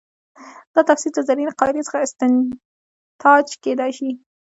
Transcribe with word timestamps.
دا 0.73 0.81
تفسیر 0.89 1.11
د 1.15 1.19
زرینې 1.27 1.51
قاعدې 1.61 1.81
څخه 1.87 1.97
استنتاج 2.05 3.45
کېدای 3.63 3.91
شي. 3.97 4.09